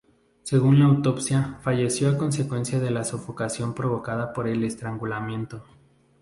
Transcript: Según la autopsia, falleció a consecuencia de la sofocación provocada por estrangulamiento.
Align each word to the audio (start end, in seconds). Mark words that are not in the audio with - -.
Según 0.41 0.79
la 0.79 0.85
autopsia, 0.85 1.59
falleció 1.61 2.09
a 2.09 2.17
consecuencia 2.17 2.79
de 2.79 2.89
la 2.89 3.03
sofocación 3.03 3.75
provocada 3.75 4.33
por 4.33 4.47
estrangulamiento. 4.47 5.63